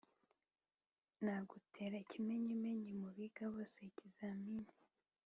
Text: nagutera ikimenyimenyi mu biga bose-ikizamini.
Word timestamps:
nagutera 1.23 1.95
ikimenyimenyi 2.03 2.91
mu 3.01 3.09
biga 3.17 3.43
bose-ikizamini. 3.53 4.73